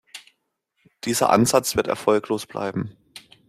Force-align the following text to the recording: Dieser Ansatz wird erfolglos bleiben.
Dieser 1.03 1.29
Ansatz 1.29 1.75
wird 1.75 1.85
erfolglos 1.85 2.47
bleiben. 2.47 2.97